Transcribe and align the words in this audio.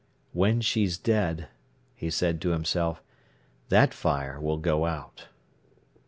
"When 0.33 0.61
she's 0.61 0.97
dead," 0.97 1.47
he 1.93 2.09
said 2.09 2.41
to 2.41 2.49
himself, 2.49 3.03
"that 3.69 3.93
fire 3.93 4.41
will 4.41 4.57
go 4.57 4.87
out." 4.87 5.27